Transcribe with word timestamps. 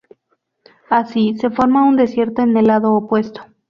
Así, 0.89 1.37
se 1.37 1.51
forma 1.51 1.83
un 1.87 1.95
desierto 1.95 2.41
en 2.41 2.57
el 2.57 2.65
lado 2.65 2.91
opuesto. 2.95 3.41